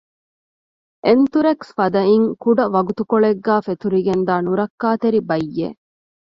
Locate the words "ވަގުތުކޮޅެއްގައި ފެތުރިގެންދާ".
2.75-4.33